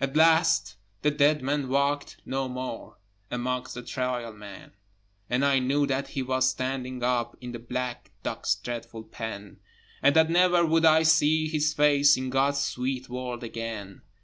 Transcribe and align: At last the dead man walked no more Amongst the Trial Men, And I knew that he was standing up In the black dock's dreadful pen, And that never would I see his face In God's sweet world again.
At 0.00 0.16
last 0.16 0.76
the 1.02 1.10
dead 1.10 1.42
man 1.42 1.68
walked 1.68 2.16
no 2.24 2.48
more 2.48 2.96
Amongst 3.30 3.74
the 3.74 3.82
Trial 3.82 4.32
Men, 4.32 4.72
And 5.28 5.44
I 5.44 5.58
knew 5.58 5.86
that 5.86 6.08
he 6.08 6.22
was 6.22 6.48
standing 6.48 7.02
up 7.02 7.36
In 7.42 7.52
the 7.52 7.58
black 7.58 8.10
dock's 8.22 8.54
dreadful 8.54 9.02
pen, 9.02 9.58
And 10.00 10.16
that 10.16 10.30
never 10.30 10.64
would 10.64 10.86
I 10.86 11.02
see 11.02 11.46
his 11.46 11.74
face 11.74 12.16
In 12.16 12.30
God's 12.30 12.60
sweet 12.62 13.10
world 13.10 13.44
again. 13.44 14.00